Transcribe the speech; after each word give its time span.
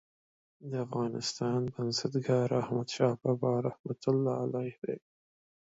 د 0.69 0.71
افغانستان 0.85 1.59
بنسټګر 1.73 2.47
احمدشاه 2.61 3.13
بابا 3.21 3.53
رحمة 3.67 4.01
الله 4.11 4.35
علیه 4.45 4.75
دی. 4.85 4.97